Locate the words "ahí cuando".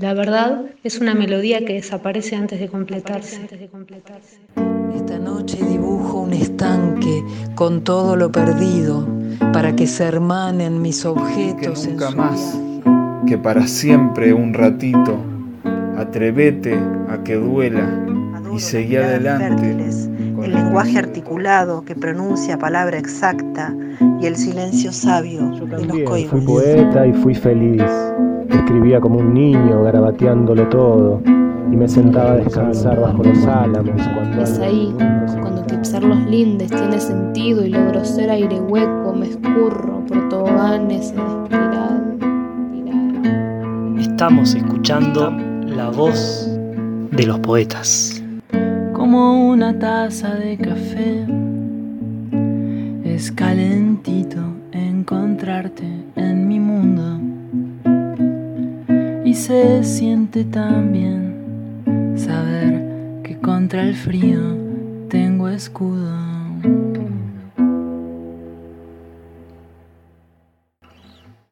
34.58-35.62